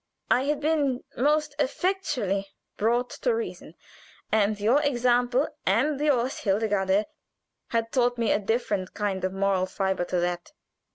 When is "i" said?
0.31-0.45